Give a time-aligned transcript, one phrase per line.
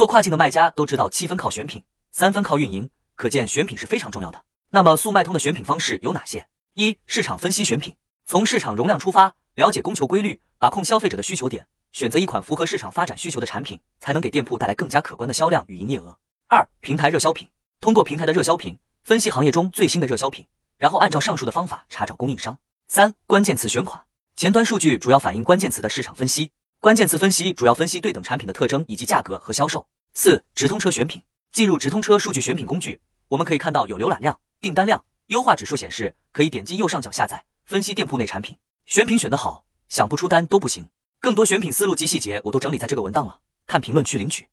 [0.00, 4.42] 做跨境的卖家都知道七分靠选品，三分靠运营，可见选品是非常重要的。
[4.70, 6.48] 那么速卖通的选品方式有哪些？
[6.72, 16.16] 一、市场分析选品，从市场容量出发，了解供求规律，把控消费者的需求点，选择一款符合市场发展需求的产品，才能给店铺带来更加可观的销量与营业额。
[16.48, 17.46] 二、平台热销品，
[17.78, 20.46] 通过平台的热销品，分析行业中最新的热销品，
[20.78, 22.56] 然后按照上述的方法查找供应商。
[22.88, 24.02] 三、关键词选款，
[24.34, 29.86] 前端数据主要反映关键词的市场分析，关键词分析主要分析对等产品的特征以及价格和销售。
[30.14, 31.22] 四、直通车选品，
[31.52, 38.56] 进入直通车数据选品工具，我们可以看到有浏览量、订单量、优化指数显示，可以点击右上角下载，分析店铺内产品，
[38.86, 40.88] 选品选得好，想不出单都不行。
[41.20, 44.48] 更多选品思路及细节我都整理在这个文档了，看评论区领取。